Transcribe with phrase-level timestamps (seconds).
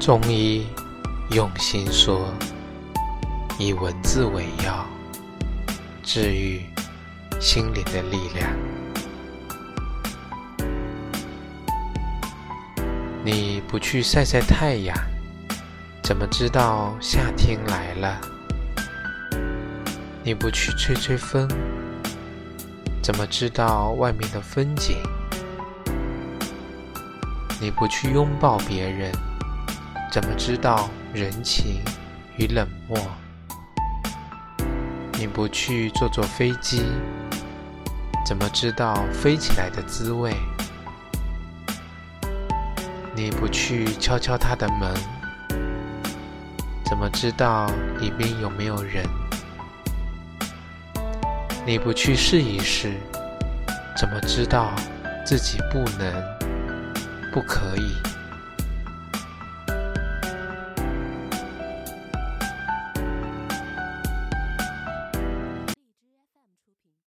[0.00, 0.66] 中医
[1.32, 2.32] 用心说，
[3.58, 4.86] 以文字为药，
[6.02, 6.64] 治愈
[7.38, 8.50] 心灵的力量。
[13.22, 14.96] 你不去晒晒太阳，
[16.02, 18.18] 怎么知道夏天来了？
[20.24, 21.46] 你不去吹吹风，
[23.02, 24.96] 怎么知道外面的风景？
[27.60, 29.12] 你不去拥抱别人，
[30.10, 31.80] 怎么知道人情
[32.36, 32.98] 与冷漠？
[35.12, 36.82] 你不去坐坐飞机，
[38.26, 40.34] 怎么知道飞起来的滋味？
[43.14, 44.92] 你不去敲敲他的门，
[46.84, 47.70] 怎么知道
[48.00, 49.06] 里面有没有人？
[51.64, 52.94] 你不去试一试，
[53.96, 54.72] 怎么知道
[55.24, 56.12] 自己不能？
[57.32, 58.09] 不可以。